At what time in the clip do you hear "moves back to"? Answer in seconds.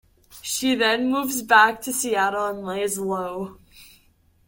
1.11-1.93